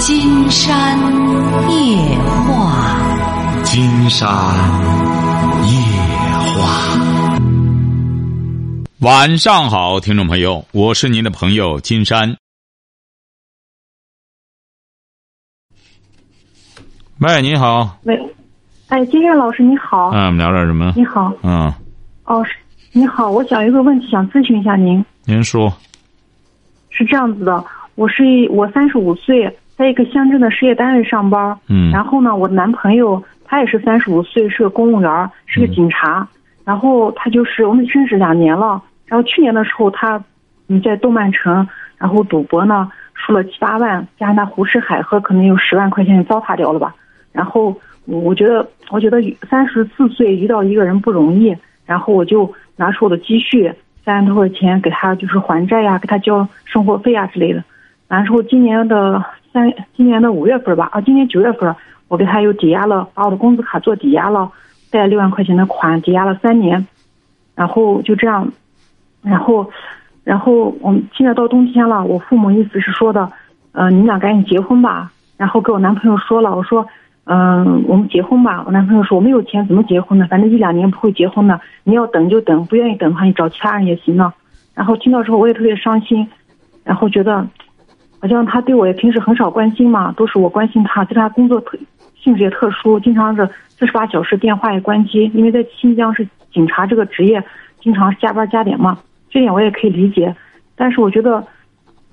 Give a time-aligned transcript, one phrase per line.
[0.00, 0.96] 金山
[1.70, 4.28] 夜话，金山
[5.66, 5.72] 夜
[6.54, 6.98] 话。
[9.00, 12.36] 晚上好，听众朋友，我是您的朋友金山。
[17.18, 17.98] 喂，你好。
[18.04, 18.16] 喂，
[18.86, 20.10] 哎，金山老师你好。
[20.10, 20.92] 嗯，我们聊点什么？
[20.94, 21.32] 你好。
[21.42, 21.74] 嗯。
[22.22, 22.54] 哦，是
[22.92, 25.04] 你好，我想一个问题想咨询一下您。
[25.24, 25.72] 您说。
[26.90, 27.64] 是这样子的，
[27.96, 31.56] 我是我三十五岁，在一个乡镇的事业单位上班。
[31.68, 31.90] 嗯。
[31.90, 36.28] 然后呢，我男朋友他也是三十五岁，是个公务员，是个警察。
[36.64, 38.82] 然后他就是我们认识两年了。
[39.06, 40.22] 然后去年的时候，他
[40.66, 41.66] 嗯在动漫城，
[41.96, 46.94] 然后赌博呢输了七八万，加上他胡吃海喝，可能有十万块钱糟蹋掉了吧。
[47.32, 47.74] 然后
[48.04, 51.56] 我觉得，我觉得三十四岁遇到一个人不容易。
[51.86, 53.72] 然后我就拿出我的积蓄。
[54.04, 57.62] 三万多块钱给他就是还债呀，给他交生活费啊之类的。
[58.08, 61.74] 完之后今年的三，今年的五月份吧，啊，今年九月份
[62.08, 64.50] 我给他又抵押了，把我的工资卡做抵押了，
[64.90, 66.86] 贷六万块钱的款，抵押了三年。
[67.54, 68.50] 然后就这样，
[69.22, 69.70] 然后，
[70.24, 73.30] 然后我们现在到冬天了，我父母意思是说的，
[73.72, 75.10] 呃，你俩赶紧结婚吧。
[75.36, 76.86] 然后给我男朋友说了，我说。
[77.30, 78.62] 嗯，我们结婚吧。
[78.64, 80.26] 我男朋友说我没有钱，怎么结婚呢？
[80.30, 81.60] 反正一两年不会结婚的。
[81.84, 84.32] 你要等就等，不愿意等的话，你找其他人也行呢。
[84.74, 86.26] 然后听到之后我也特别伤心，
[86.84, 87.46] 然后觉得
[88.20, 91.04] 好像他对我也平时很少关心嘛，都是我关心他。
[91.04, 91.78] 对他工作特
[92.16, 97.42] 性质也特殊，经常是四十八小时电话也关机，因为在新疆是警察这个职业，
[97.80, 98.98] 经常加班加点嘛。
[99.30, 100.34] 这点我也可以理解，
[100.76, 101.46] 但是我觉得。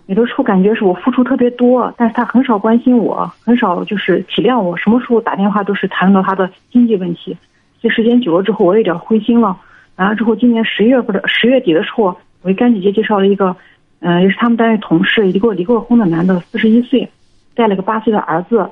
[0.07, 4.77] 有的时候感觉是我付出特别多，但是他很少关心我，很少就是体谅我。
[4.77, 7.35] 什么时候打电话都是谈到他的经济问题，
[7.81, 9.57] 这时间久了之后，我有点灰心了。
[9.95, 13.55] 完了之后，今年十月份的十月底的时候，我给干姐姐介绍了一个，
[13.99, 17.09] 嗯，也是他们单位同事，一个离过婚的男的，四十一岁，
[17.55, 18.69] 带了个八岁的儿子，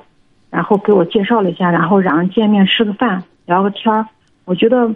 [0.50, 4.06] 然后给我介绍了一下，然后两人见面吃个饭，聊个天儿。
[4.44, 4.92] 我觉得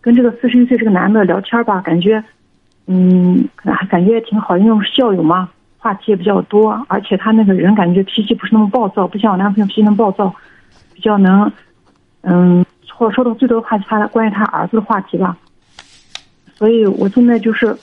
[0.00, 2.22] 跟这个四十一岁这个男的聊天吧，感觉，
[2.86, 3.48] 嗯，
[3.88, 5.48] 感觉也挺好，因为是校友嘛。
[5.80, 10.34] 话题也比较多，而且他那个人感觉脾气不是那么暴躁，不像我男朋友脾气那么暴躁，
[10.92, 11.50] 比较能，
[12.22, 15.38] 嗯，或者说的最多的话题，他关于他儿子的话题吧。
[16.56, 17.74] 所以我现在就是，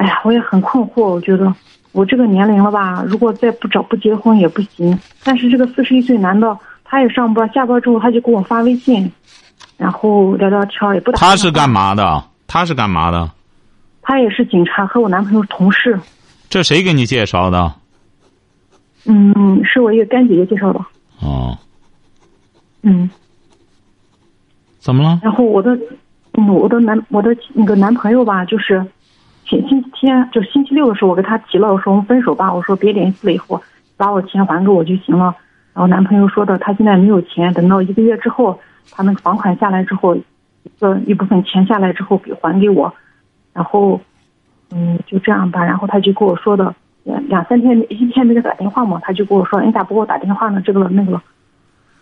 [0.00, 1.02] 哎呀，我也很困惑。
[1.02, 1.54] 我觉得
[1.92, 4.98] 我这个年龄了吧，如果再不找不结婚也不行。
[5.22, 9.12] 但是这个四十一岁男的，他也上班，下班之后他就给我发微信，
[9.76, 11.18] 然后聊聊天也不打。
[11.18, 12.24] 他是干嘛的？
[12.46, 13.30] 他是干嘛的？
[14.00, 16.00] 他也是警察，和我男朋友是同事。
[16.48, 17.74] 这谁给你介绍的？
[19.04, 20.80] 嗯，是我一个干姐姐介绍的。
[21.20, 21.58] 哦。
[22.80, 23.10] 嗯。
[24.78, 25.20] 怎么了？
[25.22, 25.78] 然后我的，
[26.38, 28.82] 嗯，我的男，我的那个男朋友吧，就是
[29.58, 33.60] 星期天，就星期六的时候，我跟他提了，我说我们分手吧，我说别联系了，以后
[33.96, 35.34] 把我钱还给我就行了。
[35.72, 38.58] 然后男朋友说的，他现在没有钱，等到一个月之后，
[38.90, 40.22] 他那个房款下来之后，一
[40.78, 42.92] 个一部分钱下来之后给还给我，
[43.52, 44.00] 然后。
[44.72, 45.64] 嗯，就这样吧。
[45.64, 46.72] 然后他就跟我说的，
[47.02, 50.62] 两三天一天没给打电话嘛，他就跟我说：“你咋不给我打电话呢？
[50.64, 51.20] 这个那个了。”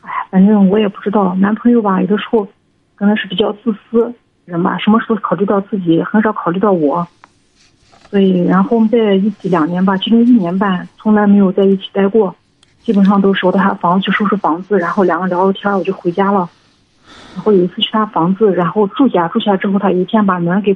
[0.05, 1.35] 哎，反正我也不知道。
[1.37, 2.47] 男朋友吧，有的时候
[2.95, 4.13] 可能是比较自私
[4.45, 7.09] 人吧，什么时候考虑到自己，很少考虑到我。
[8.11, 12.35] 所以，然后在一起两年吧，其中一年半从来没有在一起待过，
[12.83, 16.49] 基本上都是我到他房子去收拾房子，然后两个聊聊天，我就回家了。
[17.35, 20.75] 然后有一次去他房子，然后住下，住下之后，他有一天把门给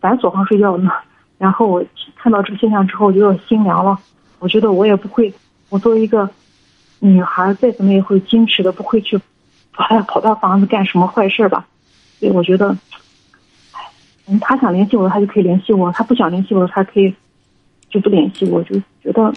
[0.00, 0.90] 反锁上睡觉呢。
[1.38, 1.84] 然后我
[2.16, 3.98] 看到这个现象之后，就有心凉了。
[4.40, 5.32] 我觉得我也不会，
[5.68, 6.28] 我作为一个
[6.98, 9.18] 女孩，再怎么也会矜持的，不会去
[9.72, 11.64] 跑跑到房子干什么坏事吧。
[12.18, 12.76] 所以我觉得，
[14.26, 17.14] 嗯，他想联系我，他就可以联系我；他不想联系我，他可以
[17.90, 18.62] 就不联系我。
[18.62, 19.32] 就觉得，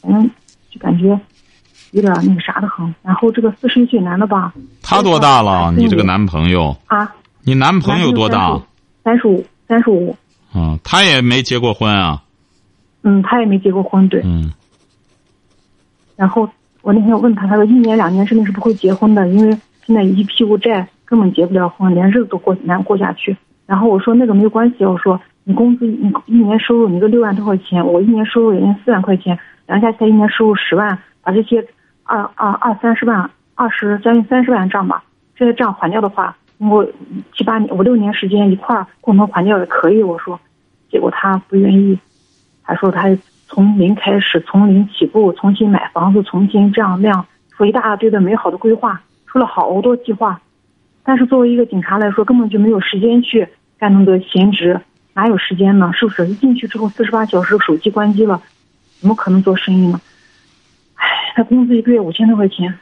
[0.00, 0.28] 反正
[0.70, 1.18] 就感觉
[1.92, 2.92] 有点那个啥的很。
[3.02, 5.72] 然后这个四十一岁男的吧，他多大了？
[5.76, 7.14] 你这个男朋友啊？
[7.42, 8.60] 你男朋友多大？
[9.04, 10.16] 三十五，三十五。
[10.52, 12.22] 嗯，他也没结过婚啊。
[13.02, 14.20] 嗯，他也没结过婚，对。
[14.24, 14.52] 嗯。
[16.16, 16.48] 然后
[16.82, 19.56] 我那天问他，他说一年两年之内是不会结婚的，因为
[19.86, 23.36] 现在一屁股债，根本结不了婚，连日子都过难过下去。
[23.66, 31.66] 然后我说那个没有关系，我说你工资你一年收入你个六万多块钱，我一年收入也就四万块钱，两家才一年收入十万，把这些
[32.04, 35.02] 二二二三十万、二十将近三十万账吧，
[35.34, 36.86] 这些账还掉的话，我
[37.34, 40.38] 七八年五六年时间一块儿共同还掉也可以，我说。
[40.88, 41.98] 结果他不愿意，
[42.62, 43.08] 他说他
[43.48, 47.26] 从零开始，从零起步，重新买房子，重新这样那样，
[47.56, 50.40] 说一大堆的美好的规划，说了好多计划。
[51.02, 53.46] 但是作为一个警察来说，根本就没有时间去
[53.78, 54.80] 干那么多闲职，
[55.12, 55.90] 哪有时间呢？
[55.92, 56.26] 是不是？
[56.28, 58.40] 一进去之后，四十八小时手机关机了，
[59.00, 60.00] 怎么可能做生意呢？
[60.94, 62.72] 唉，他工资一个月五千多块钱。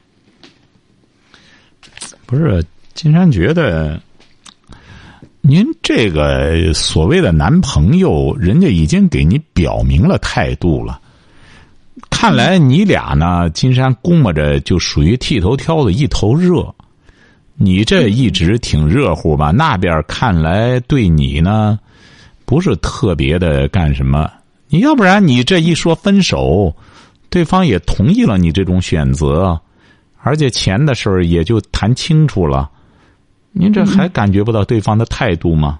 [2.26, 2.64] 不是，
[2.94, 4.00] 金山觉得，
[5.40, 11.00] 您这个所谓的男朋友，人家已经给你表明了态度了。
[12.08, 16.74] 看来你俩呢，金山估摸着就属于剃头挑子一头热。
[17.56, 19.50] 你这一直挺热乎吧？
[19.50, 21.78] 那边看来对你呢，
[22.44, 24.30] 不是特别的干什么。
[24.68, 26.74] 你要不然你这一说分手，
[27.30, 29.60] 对方也同意了你这种选择。
[30.26, 32.70] 而且钱的事儿也就谈清楚了，
[33.52, 35.78] 您这还感觉不到对方的态度吗？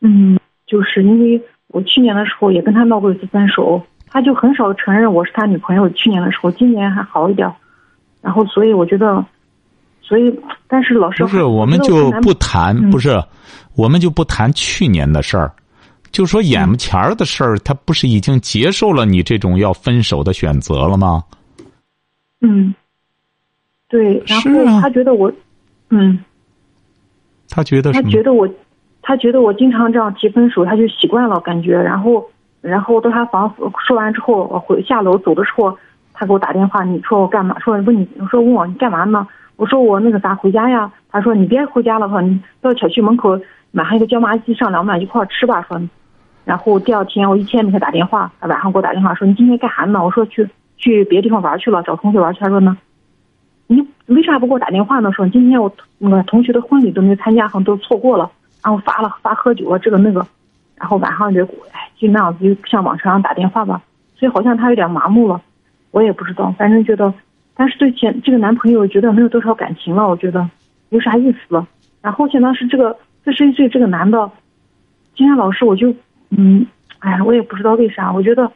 [0.00, 5.88] 嗯，就是因为我去年的时候也跟他闹过一次分手，他就很少承认我是他女朋友。
[5.90, 7.52] 去年的时候，今年还好一点，
[8.22, 9.22] 然后所以我觉得，
[10.08, 10.34] 所以
[10.66, 13.22] 但是老师不是，我们就不谈，不是，
[13.76, 15.52] 我们就不谈去年的事儿，
[16.10, 21.22] 就说眼前儿的事儿，他不是已经接受了你这种要分手的选择了吗？
[22.40, 22.74] 嗯，
[23.86, 25.30] 对，然后他觉得我，
[25.90, 26.18] 嗯，
[27.50, 28.48] 他觉得他觉得我，
[29.02, 31.76] 他觉得我经常这样提分手，他就习惯了感觉。
[31.76, 32.24] 然后，
[32.62, 33.54] 然后到他房
[33.86, 35.76] 说完之后，我回下楼走的时候，
[36.14, 37.58] 他给我打电话，你说我干嘛？
[37.58, 39.28] 说问你，说问我你干嘛呢？
[39.58, 40.90] 我说我那个啥回家呀。
[41.10, 43.38] 他说你别回家了，说你到小区门口
[43.72, 45.60] 买上一个椒麻鸡，上两碗一块吃吧。
[45.68, 45.78] 说，
[46.46, 50.02] 然后第二天我一天没给他打电话，晚上给我打电话说你今天干啥呢？
[50.02, 50.48] 我说去。
[50.80, 52.38] 去别的地方玩去了，找同学玩去。
[52.38, 52.78] 他说呢，
[53.66, 55.10] 你为啥不给我打电话呢？
[55.10, 55.68] 说今天我
[55.98, 58.30] 那个同学的婚礼都没参加，好像都错过了。
[58.62, 60.24] 然后发了发喝酒啊，这个那个，
[60.76, 63.82] 然后晚上就哎就那样子，就像往常打电话吧。
[64.14, 65.40] 所以好像他有点麻木了，
[65.90, 66.54] 我也不知道。
[66.56, 67.12] 反正觉得，
[67.58, 70.48] 但是对前这个男朋友觉得没有多少感情了，我觉得
[70.88, 71.68] 没啥意思了。
[72.00, 74.30] 然后现在是这个四十一岁这个男的，
[75.16, 75.94] 今天老师我就
[76.30, 76.64] 嗯，
[77.00, 78.50] 哎，我也不知道为啥，我觉得。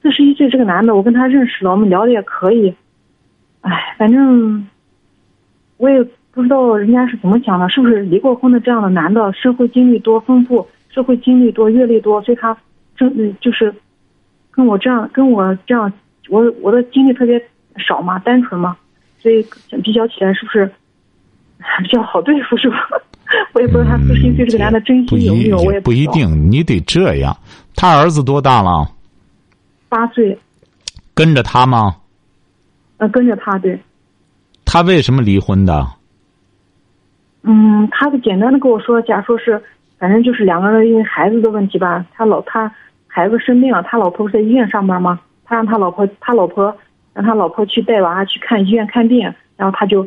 [0.00, 2.72] 四十一岁这个男的，我跟他认识了，我们聊的也可以。
[3.62, 4.64] 哎，反正
[5.76, 6.00] 我也
[6.30, 12.56] 不知道人家是怎么想的，是不是离过婚的这样的男的，社会经历多丰富，社会经历多，阅历多，所以他
[12.96, 13.74] 真就是
[14.52, 15.92] 跟我这样，跟我这样，
[16.28, 17.44] 我我的经历特别
[17.78, 18.76] 少嘛，单纯嘛，
[19.20, 19.44] 所以
[19.82, 20.66] 比较起来是不是
[21.82, 22.56] 比较好对付？
[22.56, 22.76] 是吧？
[23.52, 26.50] 我也不知道他四十一岁这个男的真心有没有，我也不一定。
[26.50, 27.36] 你得这样，
[27.76, 28.90] 他儿子多大了？
[29.88, 30.38] 八岁，
[31.14, 31.96] 跟着他吗？
[32.96, 33.78] 呃，跟着他，对。
[34.64, 35.86] 他为什么离婚的？
[37.42, 39.62] 嗯，他就简单的跟我说，假如说是，
[39.98, 42.70] 反正就是两个人因为孩子的问题吧，他老他
[43.06, 45.20] 孩子生病了，他老婆不是在医院上班吗？
[45.44, 46.74] 他让他老婆，他老婆
[47.14, 49.22] 让他老婆去带娃去看医院看病，
[49.56, 50.06] 然后他就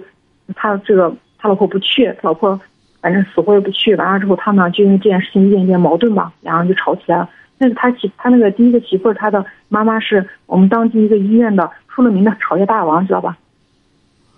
[0.55, 2.59] 他这个他老婆不去，他老婆
[3.01, 7.29] 反正死活也不去，完了之后他呢就因为这件事情一点一点矛盾吧，然后就吵起来了。
[7.57, 13.37] 那是他媳，他那个第一个媳妇儿，他的妈妈是我们当地一个医院的出了名的吵架大王，知道吧？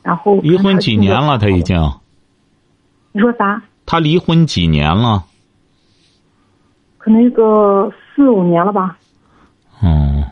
[0.01, 1.37] 然后离婚几年了？
[1.37, 1.79] 他已经。
[3.13, 3.61] 你说啥？
[3.85, 5.23] 他离婚几年了？
[6.97, 8.97] 可能有个四五年了吧。
[9.81, 10.23] 嗯。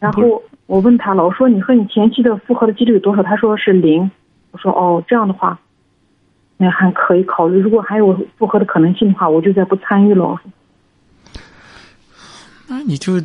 [0.00, 3.22] 然后我问他了，我说你和你前妻的复合的几率有多少？
[3.22, 4.10] 他说是零。
[4.50, 5.58] 我说哦，这样的话，
[6.56, 7.58] 那还可以考虑。
[7.58, 10.40] 如果还有复合的可能性的话，我就再不参与了。
[12.66, 13.20] 那你就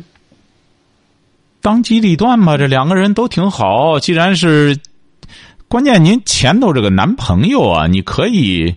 [1.62, 3.98] 当机立断吧，这两个人都挺好。
[3.98, 4.76] 既然是
[5.68, 8.74] 关键，您前头这个男朋友啊，你可以，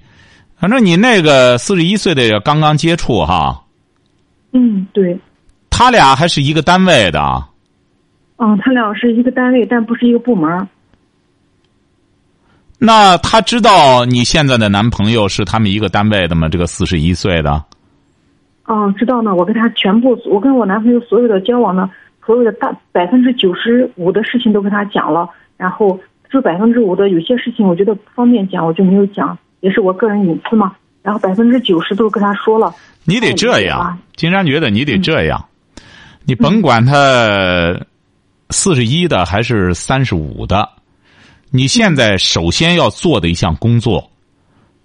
[0.58, 3.64] 反正你那个四十一岁的刚刚接触哈。
[4.52, 5.20] 嗯，对。
[5.70, 7.44] 他俩还是一个单位的。
[8.46, 10.68] 嗯，他俩是一个单位，但不是一个部门。
[12.78, 16.50] 那他知道你现在的男朋友是他们一个单位的吗？
[16.50, 17.64] 这个四十一岁的。
[18.66, 19.34] 哦，知道呢。
[19.34, 21.90] 我跟他全部，我跟我男朋友所有的交往呢，
[22.26, 25.30] 所有的大百分之九十五的事情都跟他讲了。
[25.56, 25.98] 然后
[26.30, 30.74] 这百分之五的有些事情，我觉得不方便讲，我就没有讲，也是我个人隐私嘛。
[31.02, 32.76] 然后百分之九十都跟他说了。
[33.06, 35.46] 你得这样，金山觉得你得这样。
[36.26, 36.94] 你甭管他
[38.54, 40.70] 四十一的还是三十五的，
[41.50, 44.10] 你现在首先要做的一项工作，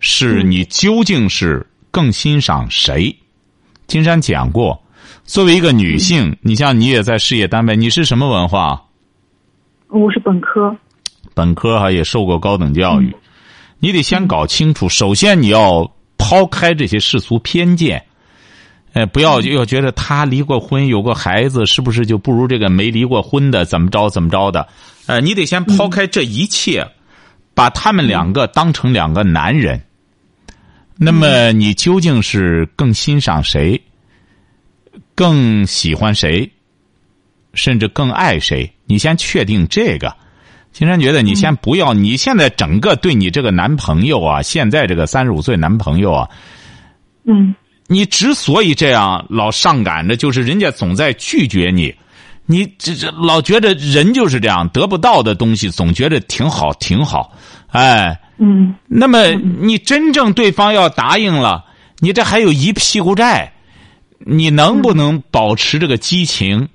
[0.00, 3.14] 是你究竟是更欣赏谁？
[3.86, 4.82] 金山讲过，
[5.24, 8.80] 作为一个女性，你像你也在事业单位，你是什么文化？
[9.88, 10.74] 我是本科。
[11.34, 13.14] 本科哈也受过高等教育，
[13.78, 14.88] 你得先搞清楚。
[14.88, 18.04] 首先你要抛开这些世俗偏见，
[18.98, 24.66] 哎，不要要觉得他离过婚有个孩子，是不是就不如这个没离过婚的怎么着怎么着的？
[25.06, 26.84] 呃，你得先抛开这一切，
[27.54, 29.80] 把他们两个当成两个男人。
[30.96, 33.80] 那么你究竟是更欣赏谁？
[35.14, 36.50] 更喜欢谁？
[37.54, 38.68] 甚至更爱谁？
[38.86, 40.12] 你先确定这个。
[40.72, 46.28] 金山觉得你先不要，你现在整个对你这个男朋友啊，现在这个三十五岁男朋友啊，
[47.24, 47.54] 嗯
[47.88, 51.92] 你之所以这样老上赶着，就是人家总在拒绝你，
[52.44, 57.32] 你这这老觉得人就是这样，得不到的东西总觉得挺好挺好，
[57.68, 58.74] 哎，嗯。
[58.86, 61.64] 那么你真正对方要答应了，
[61.98, 63.52] 你这还有一屁股债，
[64.18, 66.68] 你能不能保持这个激情？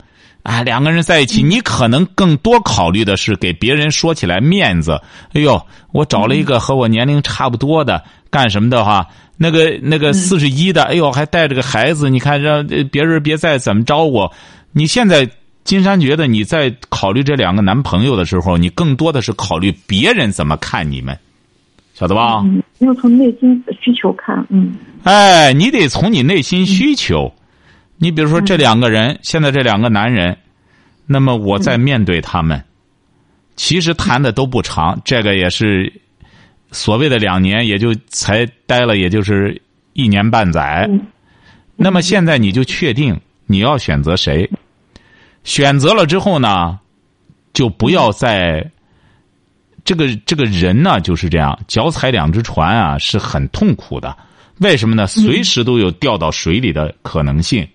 [0.44, 5.00] 啊，两个人在一起，你可能更多考虑的是给别人说起来面子。
[5.32, 8.04] 哎呦，我找了一个和我年龄差不多的，
[8.34, 14.34] 干什么的话，那个那个四十一的，哎呦，还带着个孩子，你看让呃别人别再怎么着我。
[14.72, 15.30] 你现在
[15.64, 21.16] 金山觉得你在考虑这两个男朋友的时候，你更多的是考虑别人怎么看你们，
[21.94, 22.42] 晓得吧？
[22.44, 24.74] 嗯，要从内心需求看，嗯
[25.04, 27.32] 哎，你得从你内心需求。
[28.00, 30.36] 你比如说这两个人，现在这两个男人，
[31.06, 32.62] 那么我在面对他们，
[33.56, 35.94] 其实谈的都不长，这个也是
[36.74, 39.62] 所谓的两年，也就才待了，也就是
[39.94, 40.86] 一年半载。
[40.90, 41.00] 嗯
[41.76, 44.50] 那么现在你就确定你要选择谁，
[45.44, 46.80] 选择了之后呢，
[47.54, 48.70] 就不要再。
[49.84, 54.16] 这个这个人呢就是这样，脚踩两只船啊是很痛苦的。
[54.60, 55.08] 为什么呢？
[55.08, 57.68] 随时都有掉到水里的可能性。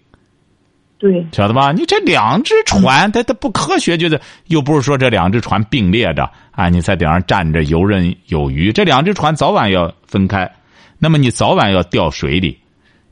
[0.97, 1.73] 对，晓得吧？
[1.73, 8.73] 你这两只船，它它不科学，就是又不是说这两只船并列着啊，你在顶上站着游刃有余。
[8.73, 10.51] 这两只船早晚要分开，
[10.99, 12.59] 那么你早晚要掉水里。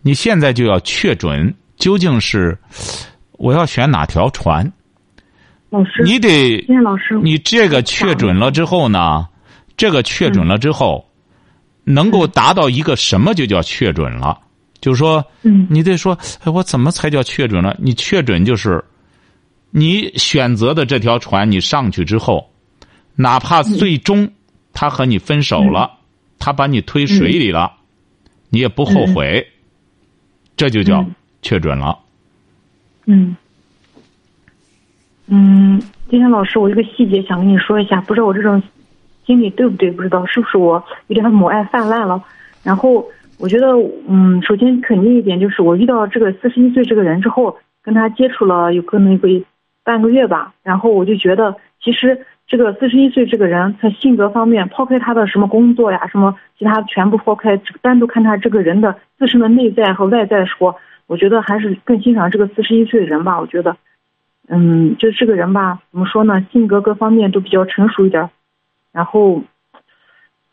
[0.02, 2.58] 你现在就要确准，究竟是
[3.34, 4.72] 我要选哪条船？
[5.70, 9.28] 老师，你得老师，你这个确准了之后呢，
[9.76, 11.08] 这个确准了之后，
[11.84, 14.36] 能够达到一个什么就叫确准了？
[14.80, 17.76] 就是说，嗯你得说，哎，我怎么才叫确准了？
[17.78, 18.84] 你确准就是，
[19.70, 22.50] 你选择的这条船，你上去之后，
[23.16, 24.30] 哪怕最终
[24.72, 25.90] 他和你分手了，
[26.38, 27.72] 他把你推水里了，
[28.50, 29.46] 你也不后悔，
[30.56, 31.98] 这就叫嗯确准了。
[33.06, 33.36] 嗯，
[35.28, 35.80] 嗯，
[36.10, 38.62] 今天老师，我一个细节想跟你说一下，不知道我这种
[39.24, 39.90] 心理对不对？
[39.90, 42.22] 不知道是不是我有点母爱泛滥了。
[42.62, 43.06] 然后
[43.38, 43.68] 我觉得，
[44.08, 49.28] 嗯，首先肯定一点就是，我遇到这个四十一岁这个人之后，跟他接触了有可能有个
[49.84, 60.76] 半个月吧，然后我就觉得，其实这个四十一岁这个人，他性格方面，抛开他的什么工作呀，什么其他全部抛开，单独看他这个人的自身的内在和外在说，
[61.08, 63.40] 我觉得还是更欣赏这个四十一岁的人吧。
[63.40, 63.76] 我觉得，
[64.48, 66.40] 嗯，就这个人吧，怎么说呢？
[66.52, 68.30] 性格各方面都比较成熟一点，
[68.92, 69.42] 然后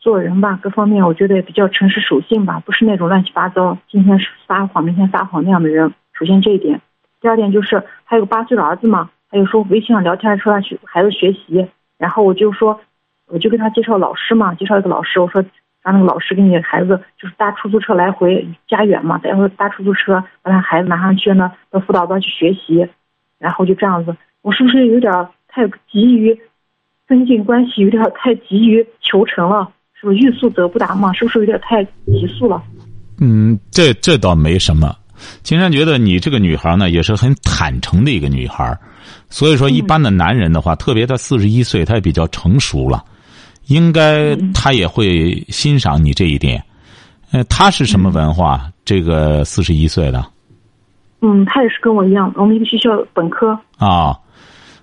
[0.00, 5.94] 做人吧，各方面我觉得也比较诚实守信吧，不是那种乱七八糟，今天撒谎，明天撒谎那样的人。
[6.12, 6.80] 首先这一点，
[7.20, 12.80] 第二点就是还有个八岁的儿子嘛，还有说微信上聊天说他学孩子学习，然后我就说，
[13.26, 15.44] 我就跟他介绍老师嘛，介绍一个老师，我说
[15.82, 22.86] 让那个老师给你孩子就是搭出租车来回家远嘛，然后搭出租车把他孩子拿上去呢，到辅导班去学习，
[23.38, 25.12] 然后就这样子，我是不是有点
[25.48, 26.38] 太急于
[27.06, 29.70] 增进关系，有点太急于求成了？
[29.92, 31.12] 是不是欲速则不达嘛？
[31.12, 32.62] 是不是有点太急速了？
[33.20, 34.94] 嗯，这这倒没什么。
[35.42, 38.76] 金山觉得你这个女孩呢，也是很坦诚的一个女孩，
[39.30, 43.04] 所以说一般的男人的话，特别他四十一岁，他也比较成熟了，
[43.66, 46.62] 应该他也会欣赏你这一点。
[47.30, 48.70] 呃，他是什么文化？
[48.84, 50.24] 这个四十一岁的
[51.22, 53.58] 嗯，他也是跟我一样，我们一个学校本科。
[53.78, 54.18] 啊。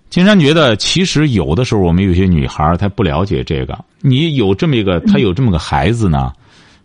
[0.09, 3.79] 金山觉得，其实有的时候我们有些女孩她不了解这个。
[4.01, 6.33] 你有这么一个，她有这么个孩子呢，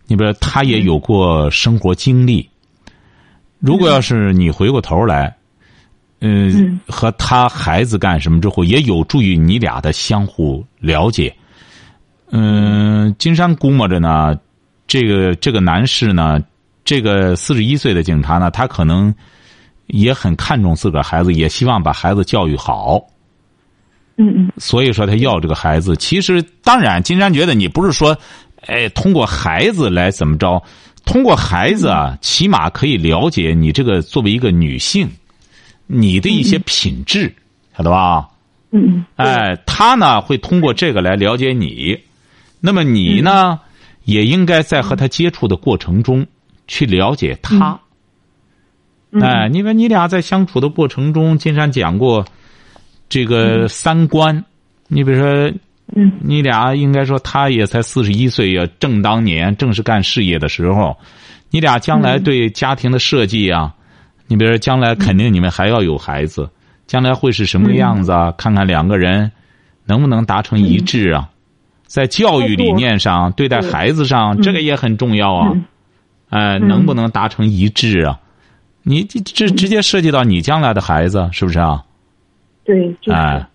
[0.06, 2.48] 你比如她也有过生活经历。
[3.58, 5.34] 如果要是你回过头来，
[6.20, 11.34] 嗯、嗯和他孩子干什么之后，也有助于你俩的相互了解。
[12.30, 14.36] 嗯，金山估摸着呢，
[14.86, 16.40] 这个这个男士呢，
[16.84, 19.14] 这个四十一岁的警察呢，他可能
[19.86, 23.00] 也很看重自个儿孩子，也希望把孩子教育好。
[24.16, 25.94] 嗯嗯所以说他要这个孩子。
[25.96, 28.16] 其实当然，金山觉得你不是说，
[28.66, 30.62] 哎，通过孩子来怎么着？
[31.06, 35.08] 通过孩子啊，起码可以了解你这个作为一个女性，
[35.86, 37.34] 你的一些品质，
[37.74, 38.28] 晓得吧？
[38.72, 41.98] 嗯嗯，哎，他呢会通过这个来了解你，
[42.60, 43.58] 那么你呢，
[44.04, 46.26] 也应该在和他接触的过程中
[46.66, 47.80] 去了解他。
[49.12, 52.26] 嗯哎，因为你俩在相处的过程中，金山讲过
[53.08, 54.44] 这个三观。
[54.88, 55.52] 你比如说，
[55.94, 60.96] 嗯你俩应该说，他也才四十一岁，也正当年，正是干事业的时候。
[61.50, 63.72] 你俩将来对家庭的设计啊，
[64.26, 66.50] 你比如说将来肯定你们还要有孩子，
[66.86, 68.32] 将来会是什么样子啊？
[68.32, 69.30] 看看两个人
[69.84, 71.30] 能不能达成一致啊？
[71.86, 75.52] 在教育理念上，对待孩子上，这个也很重要啊。
[76.30, 78.18] 哎，能不能达成一致啊？
[78.82, 81.84] 你这直接涉及到你将来的孩子，是不是啊？
[82.64, 83.46] 对，就是。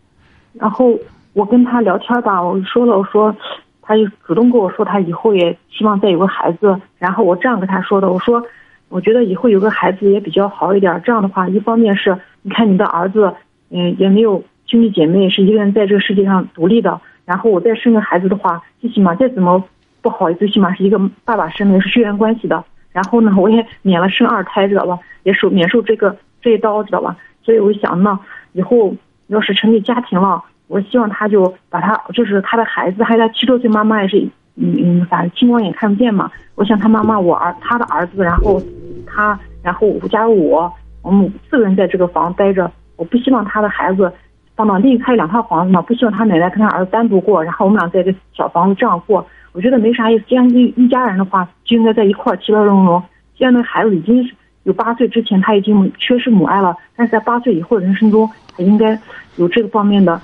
[0.54, 0.98] 然后
[1.34, 3.36] 我跟他聊天吧，我说了，我说，
[3.82, 6.80] 他就主动跟我说，他以后也希望再有个孩子。
[6.98, 8.44] 然后我这样跟他说的，我说，
[8.90, 11.02] 我觉得以后有个孩子也比较好一点。
[11.06, 13.34] 这样的话，一方面是你看你的儿子，
[13.70, 17.00] 嗯，也没有兄弟姐妹，是一个人在这个世界上独立的。
[17.24, 19.64] 然后我再生个孩子的话，最起码再怎么
[20.02, 22.62] 不好，最起码是一个爸爸生的，是血缘关系的。
[22.92, 25.00] 然后呢，我也免了生二胎，知道吧？
[25.24, 27.16] 也受免受这个这一刀，知道吧？
[27.42, 28.20] 所以我想，那
[28.52, 28.94] 以后
[29.28, 34.18] 要是成立家庭了，我希望他就把他，就是他的孩子，还有他七周岁妈妈也是，
[34.56, 36.32] 嗯嗯，反正青光眼看不见嘛。
[36.56, 38.58] 我想他妈妈，我儿他的儿子，然后
[39.06, 42.72] 他，然后加入我，我们四个人在这个房待着。
[42.96, 44.10] 我不希望他的孩子
[44.56, 49.28] 放到另他有两套房子嘛，不希望他奶奶跟他儿子单独过，然后我们俩在这小房子这样过。
[49.52, 53.04] 我觉得没啥意思，既然一一家人的话，就应该在一块儿其乐融融。
[53.38, 58.98] 既然那孩子已经是有八岁之前他已经缺失母爱了，但是在八岁以后的人生中，他应该
[59.38, 60.22] 有这个方面的，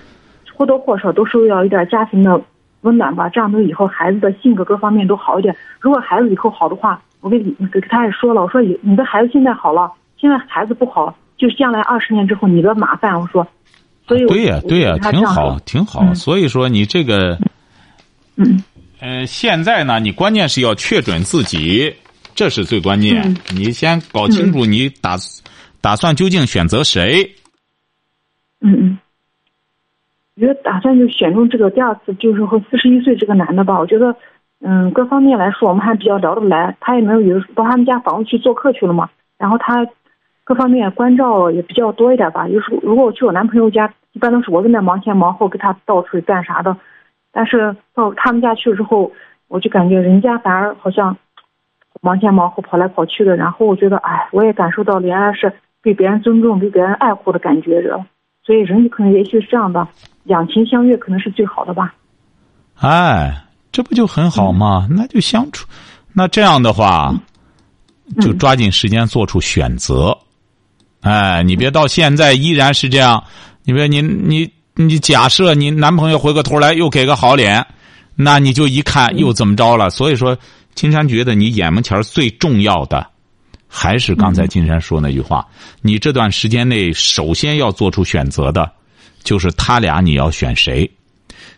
[0.57, 2.41] 或多或少都受到一点家庭的
[2.81, 3.29] 温暖吧。
[3.29, 5.55] 这样对以后孩子的性格各方面都好一点。
[5.79, 13.19] 如果孩子以后好的话，我给你给他也说了，我说你你的孩子现在好了，现在孩子不好，就是将来二十年之后你的麻烦。
[13.19, 13.45] 我说，
[14.07, 16.13] 所以对呀对呀，挺好挺好。
[16.13, 17.37] 所以说你这个，
[18.35, 18.63] 嗯。
[18.99, 21.93] 呃，现在呢，你关键是要确准自己，
[22.33, 23.37] 这是最关键。
[23.53, 25.15] 你先搞清楚你打
[25.81, 27.23] 打算究竟选择谁。
[28.59, 28.97] 嗯嗯，
[30.37, 33.79] 我觉得打算就选中这个第二次，就是和四十一岁这个男的吧。
[33.79, 34.15] 我觉得，
[34.61, 36.77] 嗯，各方面来说我们还比较聊得来。
[36.79, 39.09] 他也能有到他们家房子去做客去了嘛。
[39.39, 39.87] 然后他
[40.43, 42.47] 各方面关照也比较多一点吧。
[42.47, 46.77] 有时候如果我去我男朋友家，一般都是我跟他忙前忙后，跟他到处干啥的。
[47.31, 49.11] 但是到他们家去了之后，
[49.47, 51.17] 我就感觉人家反而好像
[52.01, 58.05] 忙前忙后跑来跑去的，然后我觉得，哎，我也感受到了原来是被别人尊重、被别人爱护的感觉着。
[58.43, 59.85] 所以人可能也许是这样的，
[60.27, 61.95] 两情相悦可能是最好的吧。
[62.75, 64.87] 哎，这不就很好吗？
[64.89, 65.65] 那就相处。
[66.13, 67.13] 那这样的话，
[68.21, 70.15] 就抓紧时间做出选择。
[71.01, 73.23] 哎，你别到现在依然是这样。
[73.63, 74.51] 你别你你。
[74.79, 77.65] 你假设你男朋友回过头来又给个好脸，
[78.13, 79.89] 那你就一看又怎么着了？
[79.89, 80.37] 所以说，
[80.75, 83.03] 金山觉得你眼门前最重要的，
[83.67, 85.43] 还是刚才金山说那句话：
[85.81, 88.71] 你这段时间内首先要做出选择的，
[89.27, 90.89] 就是他俩你要选谁？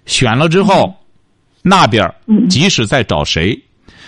[0.07, 0.91] 选了之后，
[1.61, 2.11] 那边
[2.49, 3.55] 即使再找谁，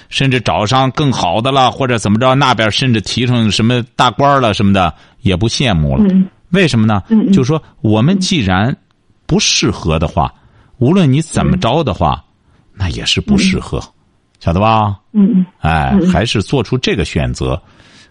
[0.10, 6.04] 甚至找上更好的了，或者怎么着，那边甚至提成什么大官了什么的，也不羡慕了。
[6.50, 7.04] 为什么呢？
[7.32, 8.76] 就说我们既然。
[9.28, 10.30] 不适合的话，
[10.80, 12.22] 无论你怎么着的话，
[12.74, 13.82] 那也是不适合，
[14.42, 15.00] 晓得吧？
[15.14, 15.46] 嗯嗯。
[15.60, 17.58] 哎，还是做出这个选择，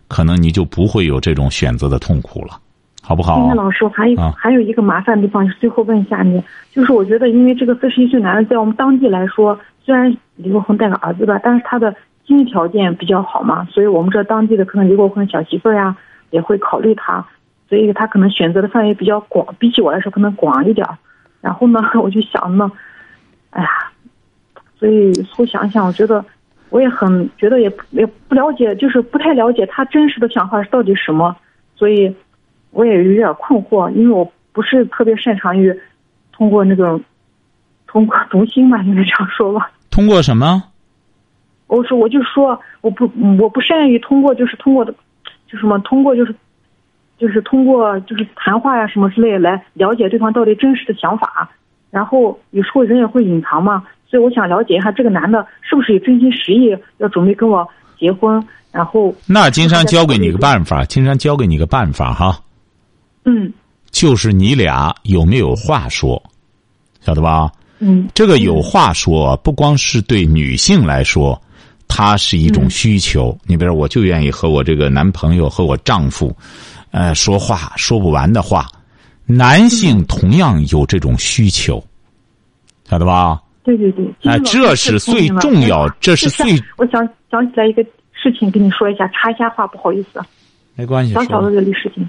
[0.09, 2.59] 可能你就不会有这种选择的痛苦了，
[3.03, 3.37] 好不好？
[3.37, 15.97] 今天老师还有还有一个麻烦的地方，最后问一下你，就是我觉得，因为这个四十一岁男的在我们当地来说，虽然离过婚带个儿子吧，但是他的经济条件比较好嘛，所以我们这当地的可能离过婚小媳妇呀
[16.31, 17.27] 也会考虑他，
[17.69, 20.87] 所以他可能选择的范围比较广，比起我来说可能广一点。
[21.41, 22.71] 然后呢， 我就想呢，
[23.51, 23.69] 哎呀，
[24.79, 26.25] 所以后想想，我觉得
[26.69, 31.35] 我也很觉得也也不了解，就是不太了解他真实的想法是到底什么，
[31.75, 32.15] 所以
[32.70, 35.74] 我也有点困惑，因为我不是特别擅长于
[36.33, 37.00] 通过那个
[37.87, 39.70] 通过读心嘛，应该这样说吧。
[39.90, 40.62] 通过什么？
[41.66, 44.92] 我说，我就说，我不，我不善于通过，就是通过的，
[45.46, 46.35] 就什么通过就是。
[47.18, 51.50] 就是通过就是谈话呀什么之类来了解对方到底真实的想法，
[51.90, 62.38] 然后有时候人也会隐藏嘛，所以我想了解一下这个男的是不是有真心实意要准备跟我结婚，然后那金山教给你个办法，金山教给你个办法哈，
[63.24, 63.52] 嗯，
[63.90, 66.22] 就是你俩有没有话说，
[67.00, 67.50] 晓得吧？
[67.78, 71.40] 嗯，这个有话说不光是对女性来说，
[71.88, 73.37] 它是一种需求。
[73.46, 76.35] 你比如我就愿意和我这个男朋友和我丈夫。
[76.92, 78.66] 呃，说话说不完的话，
[79.24, 81.80] 男性同样有这种需求，
[82.88, 83.40] 晓得吧？
[83.62, 86.52] 对对对，哎，这是最重要，这是最……
[86.76, 90.20] 我想想起来一个事情，跟你说一下，插一下话，不好意思。
[90.74, 91.12] 没关系。
[91.14, 92.09] 小小的这个事情，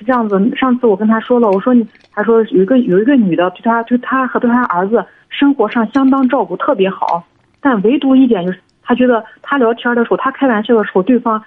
[0.00, 0.36] 是这样子。
[0.56, 7.24] 上次我跟他说了，我说你，他说有一个有一个女的对他，对他和对他儿子生活上相当照顾，特别好。
[7.60, 11.40] 但唯独一点就是，他觉得他聊天的时候，他开玩笑的时候，对方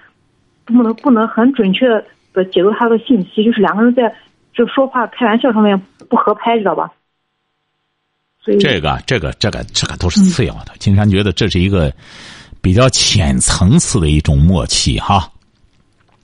[0.63, 2.01] 不能不能很准确。
[2.33, 4.11] 的解读他的信息，就是两个人在
[4.55, 6.91] 就说话开玩笑上面不合拍，知道吧？
[8.43, 10.73] 这个这个这个这个都是次要的。
[10.79, 11.93] 金山觉得这是一个
[12.59, 15.29] 比较浅层次的一种默契哈。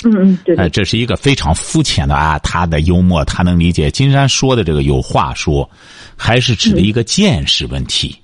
[0.04, 3.92] 嗯嗯，对哎，对，这是一个非常肤浅的啊，他的幽默他能理解。
[3.92, 5.70] 金山说的这个有话说，
[6.16, 8.18] 还是指的一个见识问题，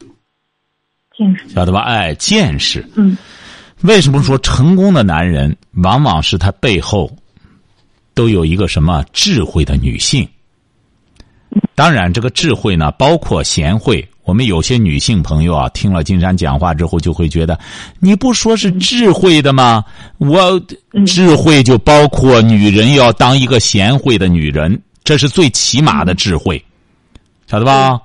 [1.18, 1.82] 见识，晓得吧？
[1.82, 2.86] 哎，见识。
[2.96, 3.18] 嗯
[3.82, 7.14] 为什么说成功的男人往往是他背后
[8.14, 10.28] 都有一个什么智慧的女性？
[11.76, 14.08] 当然，这个智慧呢，包括贤惠。
[14.26, 17.58] 我们有些女性朋友啊，听了金山讲话之后，就会觉得，
[18.00, 19.86] 你不说是智慧的吗？
[20.18, 20.60] 我
[21.06, 26.62] 智慧就包括女人要当一个贤惠的女人，这是最起码的智慧，
[27.48, 28.00] 晓得吧？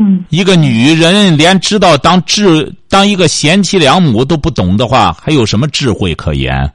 [0.00, 6.72] 嗯一个女人连知道当智当一个贤妻良母都不懂的话，还有什么智慧可言？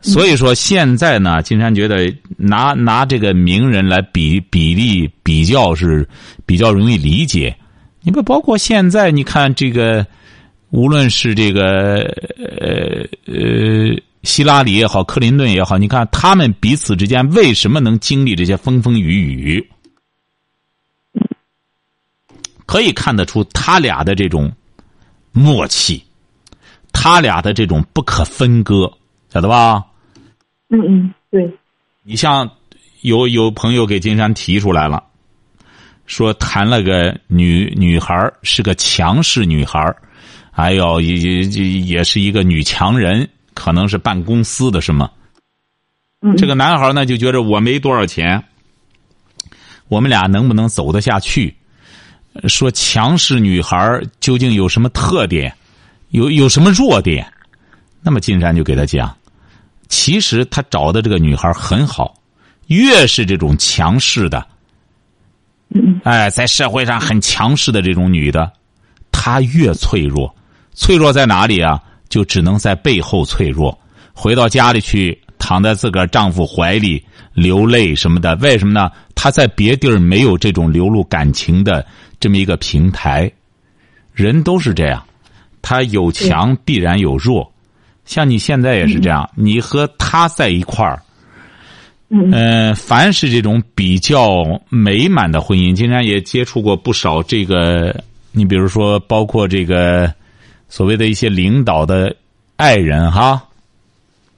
[0.00, 6.08] 所以说，现在呢，金山觉得拿拿这个名人来比比例比较是
[6.46, 7.56] 比较容易理解。
[8.02, 10.06] 你不包括现在，你看这个，
[10.70, 12.02] 无论是这个
[12.38, 19.68] 呃呃希拉里也好，克林顿也好，你看他们彼此之间为什么能经历这些风风雨雨？
[22.66, 24.52] 可以看得出他俩的这种
[25.32, 26.02] 默契，
[26.92, 28.90] 他俩的这种不可分割，
[29.38, 29.84] 晓得吧？
[30.68, 31.48] 嗯嗯，对，
[32.02, 32.50] 你像
[33.02, 35.04] 有有朋友给金山提出来了，
[36.06, 39.96] 说谈了个女女孩儿是个强势女孩儿，
[40.50, 45.08] 哎呦也也也也是一个女强人，可能是办公司的什么。
[46.20, 48.42] 嗯这个男孩呢就觉着我没多少钱，
[49.86, 51.54] 我们俩能不能走得下去？
[52.48, 55.54] 说强势女孩究竟有什么特点，
[56.08, 57.24] 有有什么弱点？
[58.00, 59.14] 那么金山就给他讲，
[59.88, 62.14] 其实他找的这个女孩很好，
[62.66, 64.46] 越是这种强势的，
[65.70, 68.52] 嗯哎，在社会上很强势的这种女的，
[69.10, 70.34] 她越脆弱。
[70.74, 71.82] 脆弱在哪里啊？
[72.08, 73.76] 就只能在背后脆弱。
[74.14, 78.34] 回到家里去，躺在自个儿丈夫怀里流泪什么的。
[78.36, 78.90] 为什么呢？
[79.14, 81.84] 她在别地儿没有这种流露感情的
[82.20, 83.30] 这么一个平台。
[84.12, 85.04] 人都是这样，
[85.62, 87.52] 他有强必然有弱。
[88.08, 91.02] 像你现在也是这样，你和他在一块儿，
[92.08, 92.32] 嗯。
[92.32, 97.94] 呃，凡是这种比较美满的婚姻，金山也接触过不少这个，
[98.32, 100.10] 你比如说，包括这个
[100.70, 102.16] 所谓的一些领导的
[102.56, 103.44] 爱人哈，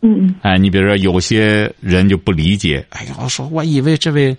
[0.03, 0.27] 嗯。
[0.27, 4.37] 嗯哎，你比如说有些人就不理解，哎呀，说我以为这位，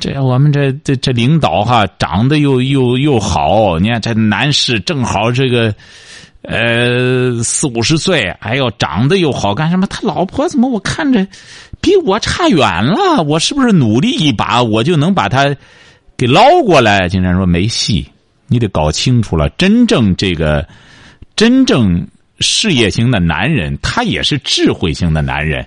[0.00, 5.72] 这我们这这这领导哈，长得又又又好，你看这男士正好这个，
[6.42, 9.86] 呃，四五十岁，哎呦，长得又好干什么？
[9.86, 11.24] 他老婆怎么我看着
[11.80, 13.22] 比我差远了？
[13.22, 15.54] 我是不是努力一把，我就能把他
[16.16, 17.08] 给捞过来？
[17.08, 18.04] 竟然说没戏，
[18.48, 20.66] 你得搞清楚了，真正这个
[21.36, 22.04] 真正
[22.40, 25.64] 事业型的男人，他也是智慧型的男人，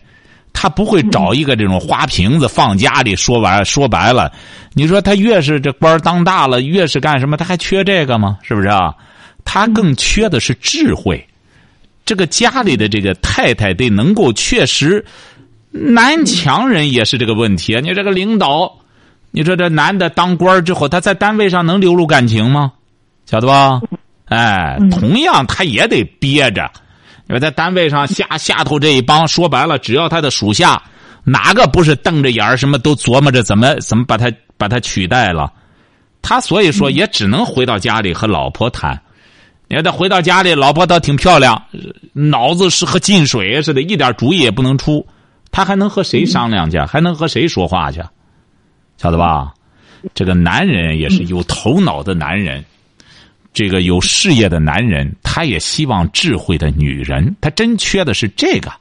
[0.51, 3.15] 他不会找一个这种花瓶子放家里。
[3.15, 4.29] 说完说白了，
[4.73, 8.37] 你说他越是这官当大了，越是干什么，他还缺这个吗？
[8.43, 8.93] 是不是啊？
[9.45, 11.25] 他更缺的是智慧。
[12.03, 15.03] 这个家里的这个太太得能够确实，
[15.71, 17.79] 男强人也是这个问题啊。
[17.81, 18.77] 你这个领导，
[19.31, 22.73] 你说这男的当官之后，他在单位上能流露感情吗？
[23.25, 23.81] 晓得吧？
[24.25, 26.69] 哎，同样他也得憋着，
[27.27, 30.79] 因为在单位上下下头这一帮，说白了，只要他的属下
[31.23, 35.51] 哪个不是瞪着眼儿，什么都琢磨着怎么怎么把他把他取代了，
[36.21, 39.01] 他所以说也只能回到家里和老婆谈。
[39.67, 41.61] 你看他回到家里，老婆倒挺漂亮，
[42.13, 45.05] 脑子是和进水似的，一点主意也不能出，
[45.51, 46.79] 他还能和谁商量去？
[46.79, 48.01] 还能和谁说话去？
[48.97, 49.53] 晓得吧？
[50.13, 52.63] 这个男人也是有头脑的男人。
[53.53, 57.35] 这个有事业的男人，他也希望智慧的女人。
[57.39, 58.71] 他真缺的是这个。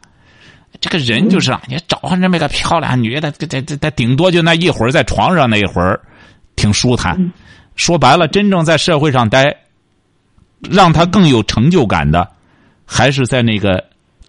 [0.81, 5.99] 这个人就是啊，你找上这么个漂亮女的，这这这这顶多就那一会儿在床上那一会儿，
[6.57, 7.33] 挺舒坦。
[7.77, 9.57] 说白了，真正在社会上待，
[10.71, 12.29] 让他更有成就感的，
[12.85, 13.83] 还是在那个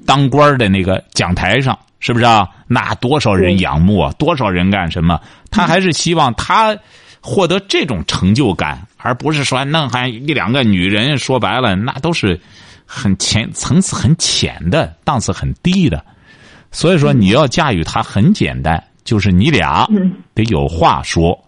[0.05, 2.47] 当官的那个讲台上，是不是啊？
[2.67, 5.19] 那多少人仰慕啊，多少人干什么？
[5.51, 6.77] 他还是希望他
[7.21, 8.85] 获得这种成就感。
[8.97, 12.41] 而不是说弄还一两个女人，说白了那都是
[12.87, 16.03] 很浅层次很浅的档次很低的，
[16.71, 19.87] 所以说你要驾驭他很简单，就是你俩
[20.33, 21.39] 得有话说，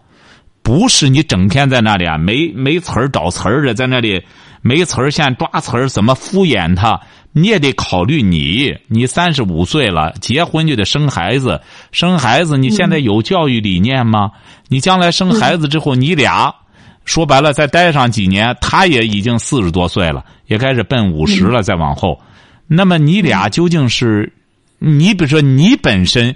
[0.62, 4.24] 不是你整天在那里啊没没词儿找词儿的，在那里
[4.60, 7.00] 没词儿现抓词儿，怎么敷衍他？
[7.32, 11.60] 你也得考虑你，你三十五岁了，结婚就得生孩子，
[11.92, 14.30] 生孩子你现在有教育理念吗？
[14.68, 16.52] 你将来生孩子之后，你俩
[17.04, 22.20] 说白了再待上几年，他也已经四十多岁了，也开始奔五十了，再往后，
[22.66, 24.32] 那么你俩究竟是，
[24.78, 26.34] 你比如说你本身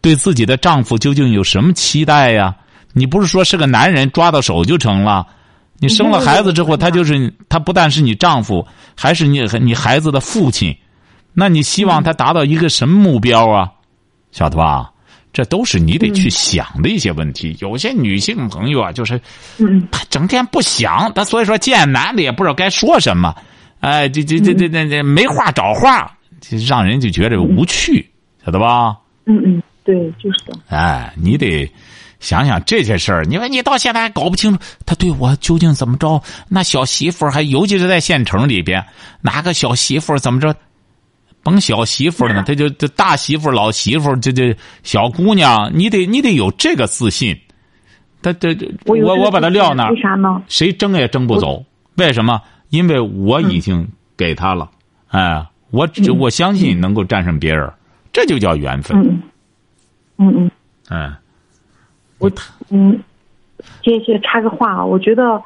[0.00, 2.54] 对自己的丈夫究竟有什么期待呀？
[2.92, 5.26] 你不是说是个男人抓到手就成了？
[5.78, 10.74] 你生了孩子之后，他就是他不但是你丈夫，还是你你孩子的父亲。
[11.32, 13.70] 那你希望他达到一个什么目标啊？
[14.30, 14.90] 晓得吧？
[15.32, 17.56] 这都是你得去想的一些问题。
[17.60, 19.20] 有些女性朋友啊，就是，
[19.90, 23.34] 她整天不想，她所以说见男的也不知道该说什么，
[23.80, 26.16] 哎，这这这这这这没话找话，
[26.68, 28.08] 让人就觉得无趣，
[28.44, 28.96] 晓得吧？
[29.26, 30.56] 嗯嗯，对，就是的。
[30.68, 31.68] 哎，你得。
[32.24, 36.20] 想想这些事儿，你说你到现在还搞不清楚他对我究竟怎么着？
[36.48, 38.82] 那小媳妇还尤其是在县城里边，
[39.20, 40.54] 哪个小媳妇怎么着？
[41.42, 47.38] 甭小媳妇了呢， 他就这大媳妇、老媳妇，这这小姑娘，你得你得有这个自信。
[48.22, 48.56] 他这
[48.86, 50.42] 我我把他撂那儿，为啥呢？
[50.48, 51.62] 谁争也争不走？
[51.96, 52.40] 为什么？
[52.70, 54.70] 因为我已经给他了，
[55.08, 57.70] 哎，我只我相信能够战胜别人，
[58.14, 58.98] 这就叫缘分。
[58.98, 59.22] 嗯
[60.16, 60.50] 嗯嗯，
[60.88, 61.12] 哎。
[62.24, 62.30] 我
[62.70, 62.98] 嗯，
[63.82, 65.40] 接接插个话啊，我觉得，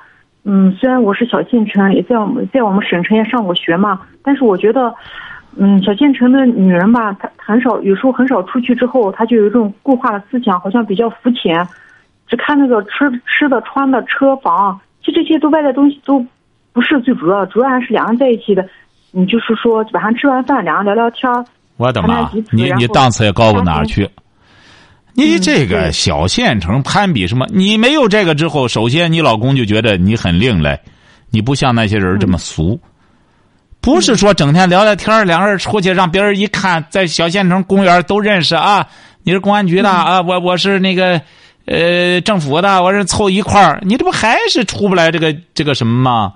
[0.44, 4.94] 嗯，虽然我是小县城，也在我们在我们省城也上过学嘛，但是我觉得，
[5.56, 11.66] 嗯，小县城的女人吧，她很少，有时候很少出去之后，她就有一种固化的思想，好像比较肤浅，
[12.26, 16.24] 只看那个吃吃的、穿的、车房，其实这些都外在东西都
[16.72, 18.66] 不是最主要，主要还是两个人在一起的。
[19.10, 21.30] 你就是说晚上吃完饭，两个人聊聊天
[21.78, 22.30] 我的妈！
[22.52, 24.08] 你你档次也高不哪儿去？
[25.18, 27.44] 你这个小县城攀比什么？
[27.50, 30.78] 你没有这个之后，首先你老公就觉得你很另类，
[31.30, 32.80] 你不像那些人这么俗。
[33.80, 38.86] 不是说整天聊聊天两个人出去让别人一看，在小县城公园都认识啊。
[39.24, 41.20] 你是公安局的啊，我我是那个
[41.64, 46.32] 呃政府的，我是凑一块儿，你这不还是出不来这个这个什么吗？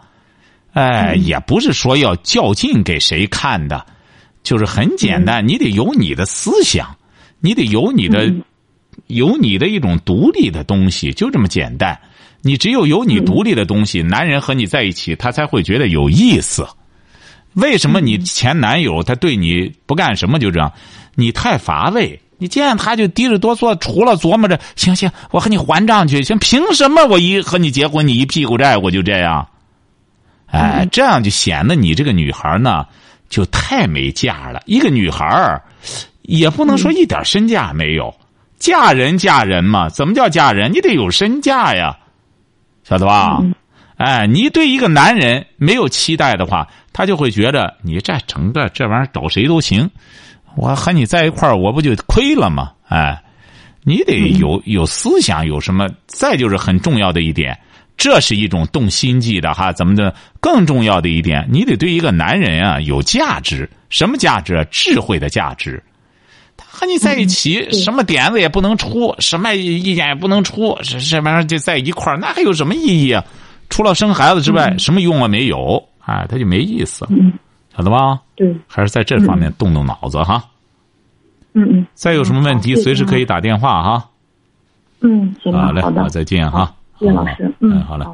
[0.72, 3.86] 哎，也不是说要较劲给谁看的，
[4.42, 6.96] 就是很简单，你得有你的思想，
[7.38, 8.28] 你得有你的。
[9.06, 11.98] 有你的一种独立的东西，就这么简单。
[12.42, 16.66] 你只有有你独立的东西，男人和你在一起，他才会觉得有意思。
[17.54, 20.72] 为什么你前男友他对你不干什么就这样？
[21.14, 26.38] 你太乏味，你见他就低着哆嗦，除了琢磨着行行，我和你还账去，行？
[26.38, 29.46] 凭什么我一和你结婚，你一屁股债我就这样？
[30.46, 32.84] 哎，这样就显得你这个女孩呢
[33.28, 34.60] 就太没价了。
[34.66, 35.62] 一个女孩
[36.22, 38.12] 也不能说一点身价没有。
[38.62, 40.72] 嫁人嫁人嘛，怎么叫嫁人？
[40.72, 41.98] 你得有身价呀，
[42.84, 43.42] 晓得吧？
[43.96, 49.90] 哎，你对一个男人没有期待的话，他就会觉得你这整个这玩意儿找谁都行，
[50.54, 52.70] 我和你在一块儿，我不就亏了吗？
[52.88, 53.20] 哎，
[53.82, 55.88] 你得有有思想，有什么？
[56.06, 57.58] 再就是很重要的一点，
[57.96, 59.72] 这是一种动心计的哈。
[59.72, 60.14] 怎么的？
[60.40, 64.64] 更重要的一点，你得对一个男人啊有价值，什么价值？
[64.70, 65.82] 智慧的价值。
[66.58, 73.24] 和你在一起， 什么点子也不能出，什么意见也不能出，这这玩意儿就在一块儿，那还有什么意义啊？
[73.70, 75.82] 除了生孩子之外，什么用啊没有？
[76.04, 77.06] 哎，他就没意思，
[77.76, 78.20] 晓得吧？
[78.34, 80.42] 对，还是在这方面动动脑子哈。
[81.54, 81.86] 嗯嗯。
[81.94, 84.08] 再有什么问题，随时可以打电话哈。
[85.00, 86.74] 嗯，行，好嘞，好再见哈。
[86.98, 88.04] 谢老师，嗯，好嘞。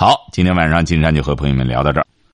[0.00, 2.06] 好，今天晚上金山就和朋友们聊到这儿。